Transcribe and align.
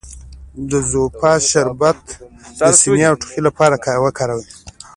د 0.69 0.71
زوفا 0.91 1.31
شربت 1.49 2.01
د 2.59 2.69
سینې 2.79 3.05
او 3.09 3.15
ټوخي 3.21 3.41
لپاره 3.47 3.75
وکاروئ 4.05 4.45